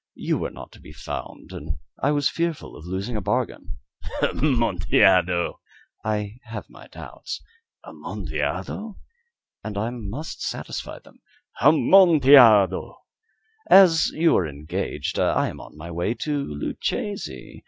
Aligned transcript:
You 0.15 0.39
were 0.39 0.49
not 0.49 0.71
to 0.71 0.79
be 0.81 0.93
found, 0.93 1.51
and 1.51 1.73
I 2.01 2.09
was 2.09 2.27
fearful 2.27 2.75
of 2.75 2.87
losing 2.87 3.15
a 3.15 3.21
bargain." 3.21 3.75
"Amontillado!" 4.23 5.59
"I 6.03 6.39
have 6.45 6.67
my 6.71 6.87
doubts." 6.87 7.39
"Amontillado!" 7.85 8.97
"And 9.63 9.77
I 9.77 9.91
must 9.91 10.41
satisfy 10.41 10.97
them." 10.97 11.19
"Amontillado!" 11.61 12.97
"As 13.69 14.07
you 14.15 14.35
are 14.37 14.47
engaged, 14.47 15.19
I 15.19 15.49
am 15.49 15.61
on 15.61 15.77
my 15.77 15.91
way 15.91 16.15
to 16.15 16.45
Luchesi. 16.47 17.59